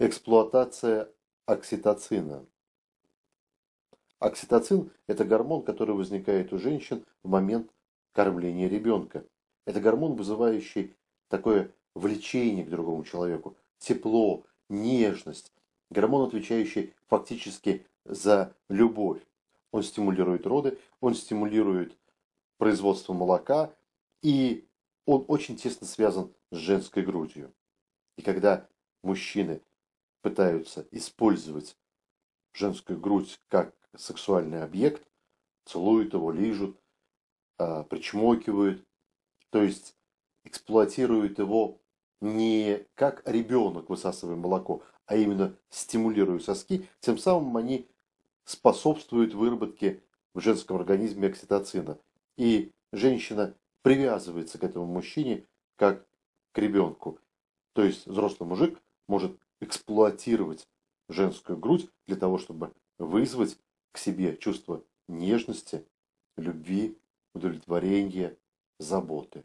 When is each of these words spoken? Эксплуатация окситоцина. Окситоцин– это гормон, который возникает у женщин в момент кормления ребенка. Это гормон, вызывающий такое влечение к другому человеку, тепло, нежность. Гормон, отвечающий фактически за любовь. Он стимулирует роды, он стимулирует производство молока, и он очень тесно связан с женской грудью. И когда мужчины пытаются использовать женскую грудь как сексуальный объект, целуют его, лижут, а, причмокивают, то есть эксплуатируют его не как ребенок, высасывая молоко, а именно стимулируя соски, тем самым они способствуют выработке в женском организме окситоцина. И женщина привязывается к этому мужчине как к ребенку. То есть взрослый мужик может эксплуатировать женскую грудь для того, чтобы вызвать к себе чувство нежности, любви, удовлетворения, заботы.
Эксплуатация 0.00 1.12
окситоцина. 1.44 2.46
Окситоцин– 4.20 4.92
это 5.08 5.24
гормон, 5.24 5.64
который 5.64 5.96
возникает 5.96 6.52
у 6.52 6.58
женщин 6.58 7.04
в 7.24 7.28
момент 7.28 7.74
кормления 8.12 8.68
ребенка. 8.68 9.26
Это 9.64 9.80
гормон, 9.80 10.14
вызывающий 10.14 10.96
такое 11.26 11.74
влечение 11.96 12.64
к 12.64 12.70
другому 12.70 13.02
человеку, 13.02 13.56
тепло, 13.78 14.44
нежность. 14.68 15.52
Гормон, 15.90 16.28
отвечающий 16.28 16.94
фактически 17.08 17.84
за 18.04 18.54
любовь. 18.68 19.20
Он 19.72 19.82
стимулирует 19.82 20.46
роды, 20.46 20.78
он 21.00 21.16
стимулирует 21.16 21.98
производство 22.56 23.14
молока, 23.14 23.74
и 24.22 24.68
он 25.06 25.24
очень 25.26 25.56
тесно 25.56 25.88
связан 25.88 26.32
с 26.52 26.56
женской 26.56 27.02
грудью. 27.02 27.52
И 28.16 28.22
когда 28.22 28.68
мужчины 29.02 29.60
пытаются 30.22 30.86
использовать 30.90 31.76
женскую 32.52 32.98
грудь 32.98 33.40
как 33.48 33.74
сексуальный 33.96 34.62
объект, 34.62 35.06
целуют 35.64 36.14
его, 36.14 36.30
лижут, 36.30 36.80
а, 37.58 37.84
причмокивают, 37.84 38.84
то 39.50 39.62
есть 39.62 39.96
эксплуатируют 40.44 41.38
его 41.38 41.80
не 42.20 42.86
как 42.94 43.22
ребенок, 43.28 43.88
высасывая 43.88 44.36
молоко, 44.36 44.82
а 45.06 45.16
именно 45.16 45.56
стимулируя 45.70 46.38
соски, 46.40 46.88
тем 47.00 47.18
самым 47.18 47.56
они 47.56 47.88
способствуют 48.44 49.34
выработке 49.34 50.02
в 50.34 50.40
женском 50.40 50.76
организме 50.76 51.28
окситоцина. 51.28 51.98
И 52.36 52.72
женщина 52.92 53.54
привязывается 53.82 54.58
к 54.58 54.64
этому 54.64 54.86
мужчине 54.86 55.46
как 55.76 56.06
к 56.52 56.58
ребенку. 56.58 57.18
То 57.72 57.84
есть 57.84 58.06
взрослый 58.06 58.48
мужик 58.48 58.80
может 59.06 59.38
эксплуатировать 59.60 60.68
женскую 61.08 61.58
грудь 61.58 61.88
для 62.06 62.16
того, 62.16 62.38
чтобы 62.38 62.72
вызвать 62.98 63.58
к 63.92 63.98
себе 63.98 64.36
чувство 64.36 64.84
нежности, 65.08 65.86
любви, 66.36 66.98
удовлетворения, 67.34 68.36
заботы. 68.78 69.44